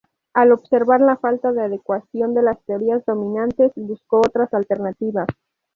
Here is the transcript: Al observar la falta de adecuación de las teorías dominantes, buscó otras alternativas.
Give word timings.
Al 0.33 0.51
observar 0.51 0.99
la 0.99 1.15
falta 1.15 1.51
de 1.51 1.61
adecuación 1.61 2.33
de 2.33 2.41
las 2.41 2.59
teorías 2.65 3.05
dominantes, 3.05 3.71
buscó 3.75 4.17
otras 4.17 4.51
alternativas. 4.51 5.27